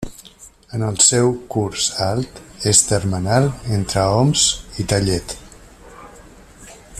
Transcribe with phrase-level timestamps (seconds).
[0.77, 2.39] En el seu curs alt
[2.71, 4.47] és termenal entre Oms
[4.85, 5.37] i Tellet.